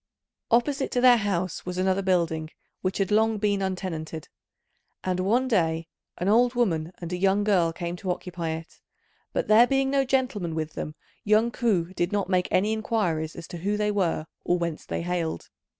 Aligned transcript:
Opposite 0.49 0.89
to 0.93 0.99
their 1.01 1.17
house 1.17 1.63
was 1.63 1.77
another 1.77 2.01
building, 2.01 2.49
which 2.81 2.97
had 2.97 3.11
long 3.11 3.37
been 3.37 3.61
untenanted; 3.61 4.29
and 5.03 5.19
one 5.19 5.47
day 5.47 5.85
an 6.17 6.27
old 6.27 6.55
woman 6.55 6.91
and 6.99 7.13
a 7.13 7.17
young 7.17 7.43
girl 7.43 7.71
came 7.71 7.95
to 7.97 8.09
occupy 8.09 8.49
it, 8.49 8.81
but 9.31 9.47
there 9.47 9.67
being 9.67 9.91
no 9.91 10.03
gentleman 10.03 10.55
with 10.55 10.73
them 10.73 10.95
young 11.23 11.51
Ku 11.51 11.93
did 11.93 12.11
not 12.11 12.29
make 12.29 12.47
any 12.49 12.73
inquiries 12.73 13.35
as 13.35 13.47
to 13.49 13.57
who 13.57 13.77
they 13.77 13.91
were 13.91 14.25
or 14.43 14.57
whence 14.57 14.87
they 14.87 15.03
hailed. 15.03 15.51